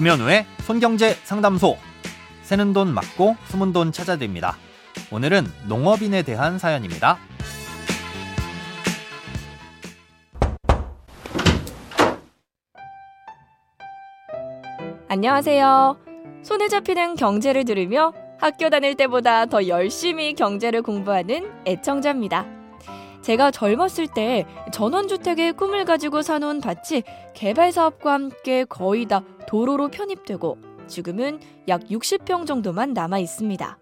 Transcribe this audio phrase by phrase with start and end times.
[0.00, 1.76] 김현우의 손경제 상담소.
[2.40, 4.56] 새는 돈 맞고 숨은 돈 찾아드립니다.
[5.12, 7.18] 오늘은 농업인에 대한 사연입니다.
[15.08, 15.98] 안녕하세요.
[16.44, 22.46] 손에 잡히는 경제를 들으며 학교 다닐 때보다 더 열심히 경제를 공부하는 애청자입니다.
[23.20, 27.02] 제가 젊었을 때 전원주택의 꿈을 가지고 사놓은 밭이
[27.34, 33.78] 개발 사업과 함께 거의 다 도로로 편입되고 지금은 약 60평 정도만 남아 있습니다.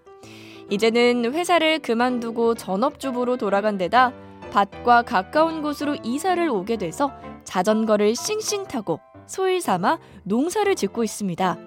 [0.71, 4.15] 이제는 회사를 그만두고 전업주부로 돌아간 데다
[4.51, 7.13] 밭과 가까운 곳으로 이사를 오게 돼서
[7.45, 11.59] 자전거를 싱싱 타고 소일 삼아 농사를 짓고 있습니다.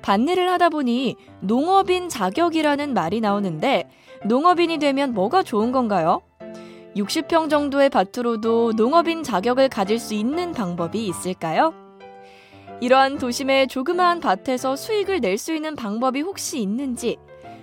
[0.00, 3.90] 밭일을 하다 보니 농업인 자격이라는 말이 나오는데
[4.24, 6.22] 농업인이 되면 뭐가 좋은 건가요?
[6.96, 11.89] 60평 정도의 밭으로도 농업인 자격을 가질 수 있는 방법이 있을까요?
[12.80, 17.16] 이러한 도심의 조그마한 밭에서 수익을 낼 수 있는 방법이 혹시 있는지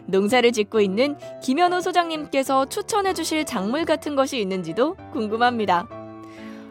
[0.05, 5.88] 농사를 짓고 있는 김현우 소장님께서 추천해 주실 작물 같은 것이 있는지도 궁금합니다.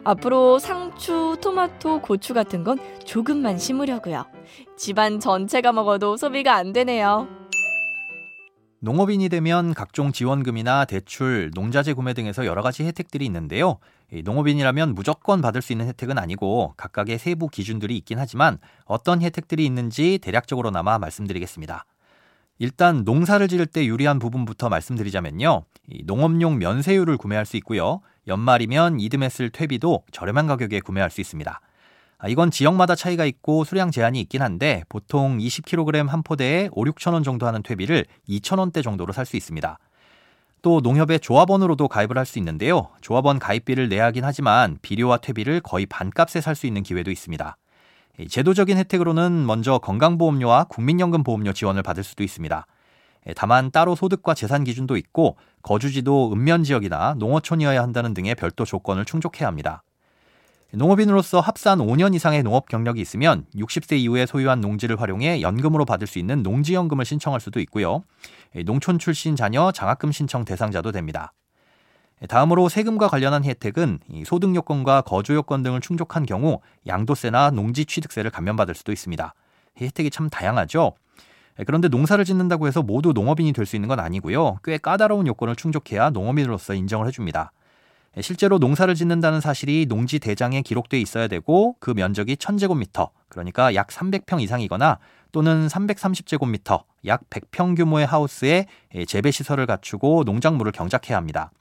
[0.03, 4.25] 앞으로 상추, 토마토, 고추 같은 건 조금만 심으려고요.
[4.77, 7.27] 집안 전체가 먹어도 소비가 안 되네요.
[8.79, 13.79] 농업인이 되면 각종 지원금이나 대출, 농자재 구매 등에서 여러 가지 혜택들이 있는데요.
[14.23, 20.19] 농업인이라면 무조건 받을 수 있는 혜택은 아니고 각각의 세부 기준들이 있긴 하지만 어떤 혜택들이 있는지
[20.21, 21.85] 대략적으로나마 말씀드리겠습니다.
[22.59, 25.63] 일단 농사를 지을 때 유리한 부분부터 말씀드리자면요.
[26.05, 28.01] 농업용 면세유를 구매할 수 있고요.
[28.27, 31.61] 연말이면 이듬해 쓸 퇴비도 저렴한 가격에 구매할 수 있습니다.
[32.19, 37.13] 아, 이건 지역마다 차이가 있고 수량 제한이 있긴 한데 보통 20kg 한 포대에 5, 6천
[37.13, 39.77] 원 정도 하는 퇴비를 2천 원대 정도로 살 수 있습니다.
[40.63, 42.89] 또 농협의 조합원으로도 가입을 할 수 있는데요.
[43.01, 47.55] 조합원 가입비를 내야 하긴 하지만 비료와 퇴비를 거의 반값에 살 수 있는 기회도 있습니다.
[48.29, 52.65] 제도적인 혜택으로는 먼저 건강보험료와 국민연금보험료 지원을 받을 수도 있습니다.
[53.35, 59.47] 다만 따로 소득과 재산 기준도 있고 거주지도 읍면 지역이나 농어촌이어야 한다는 등의 별도 조건을 충족해야
[59.47, 59.83] 합니다.
[60.73, 66.19] 농업인으로서 합산 5년 이상의 농업 경력이 있으면 60세 이후에 소유한 농지를 활용해 연금으로 받을 수
[66.19, 68.03] 있는 농지연금을 신청할 수도 있고요.
[68.65, 71.33] 농촌 출신 자녀 장학금 신청 대상자도 됩니다.
[72.27, 78.75] 다음으로 세금과 관련한 혜택은 소득 요건과 거주 요건 등을 충족한 경우 양도세나 농지 취득세를 감면받을
[78.75, 79.33] 수도 있습니다.
[79.79, 80.93] 혜택이 참 다양하죠.
[81.65, 84.59] 그런데 농사를 짓는다고 해서 모두 농업인이 될 수 있는 건 아니고요.
[84.63, 87.51] 꽤 까다로운 요건을 충족해야 농업인으로서 인정을 해줍니다.
[88.21, 94.41] 실제로 농사를 짓는다는 사실이 농지 대장에 기록돼 있어야 되고 그 면적이 1000제곱미터, 그러니까 약 300평
[94.41, 94.99] 이상이거나
[95.31, 98.65] 또는 330제곱미터, 약 100평 규모의 하우스에
[99.07, 101.51] 재배 시설을 갖추고 농작물을 경작해야 합니다.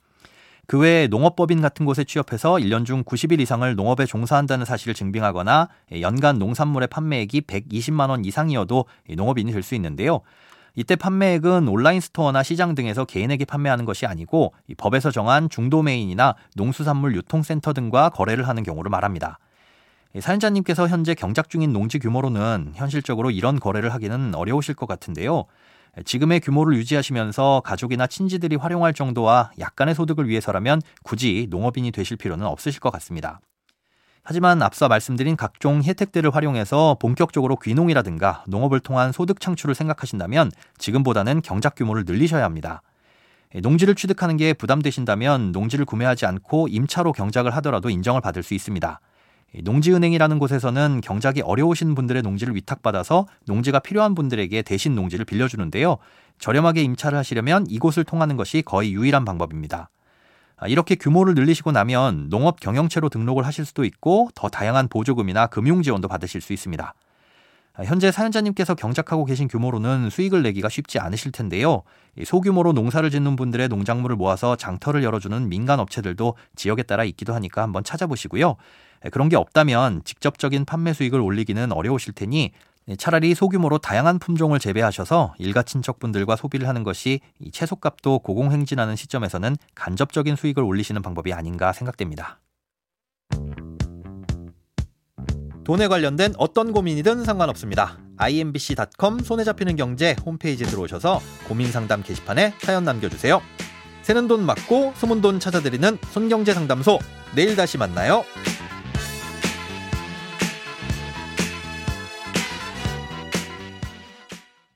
[0.67, 5.69] 그 외에 농업법인 같은 곳에 취업해서 1년 중 90일 이상을 농업에 종사한다는 사실을 증빙하거나
[6.01, 10.23] 연간 농산물의 판매액이 120만 원 이상이어도 농업인이 될 수 있는데요.
[10.77, 17.73] 이때 판매액은 온라인 스토어나 시장 등에서 개인에게 판매하는 것이 아니고 법에서 정한 중도메인이나 농수산물 유통센터
[17.73, 19.39] 등과 거래를 하는 경우를 말합니다.
[20.21, 25.45] 사연자님께서 현재 경작 중인 농지 규모로는 현실적으로 이런 거래를 하기는 어려우실 것 같은데요.
[26.05, 32.81] 지금의 규모를 유지하시면서 가족이나 친지들이 활용할 정도와 약간의 소득을 위해서라면 굳이 농업인이 되실 필요는 없으실
[32.81, 33.41] 것 같습니다.
[34.29, 41.77] 하지만 앞서 말씀드린 각종 혜택들을 활용해서 본격적으로 귀농이라든가 농업을 통한 소득 창출을 생각하신다면 지금보다는 경작
[41.77, 42.83] 규모를 늘리셔야 합니다.
[43.55, 49.01] 농지를 취득하는 게 부담되신다면 농지를 구매하지 않고 임차로 경작을 하더라도 인정을 받을 수 있습니다.
[49.63, 55.99] 농지은행이라는 곳에서는 경작이 어려우신 분들의 농지를 위탁받아서 농지가 필요한 분들에게 대신 농지를 빌려주는데요.
[56.41, 59.89] 저렴하게 임차를 하시려면 이곳을 통하는 것이 거의 유일한 방법입니다.
[60.59, 65.83] 아, 이렇게 규모를 늘리시고 나면 농업 경영체로 등록을 하실 수도 있고 더 다양한 보조금이나 금융
[65.83, 66.95] 지원도 받으실 수 있습니다.
[67.75, 71.83] 아, 현재 사연자님께서 경작하고 계신 규모로는 수익을 내기가 쉽지 않으실 텐데요.
[72.25, 77.85] 소규모로 농사를 짓는 분들의 농작물을 모아서 장터를 열어주는 민간 업체들도 지역에 따라 있기도 하니까 한번
[77.85, 78.57] 찾아보시고요.
[79.13, 82.53] 그런 게 없다면 직접적인 판매 수익을 올리기는 어려우실 테니
[82.99, 87.21] 차라리 소규모로 다양한 품종을 재배하셔서 일가 친척분들과 소비를 하는 것이
[87.53, 92.39] 채소값도 고공행진하는 시점에서는 간접적인 수익을 올리시는 방법이 아닌가 생각됩니다.
[95.65, 97.99] 돈에 관련된 어떤 고민이든 상관없습니다.
[98.19, 103.43] imbc.com 손에 잡히는 경제 홈페이지에 들어오셔서 고민 상담 게시판에 사연 남겨주세요.
[104.03, 107.01] 새는 돈 맞고 숨은 돈 찾아드리는 손경제 상담소
[107.35, 108.23] 내일 다시 만나요.